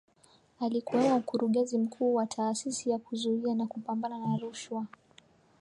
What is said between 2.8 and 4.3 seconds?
ya Kuzuia na Kupambana